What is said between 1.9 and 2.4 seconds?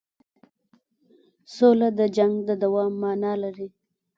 د جنګ